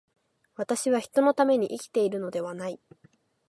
[0.55, 2.79] 私は人のために生きているのではない。